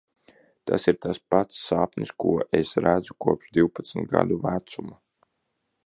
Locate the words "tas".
0.69-0.87, 1.05-1.19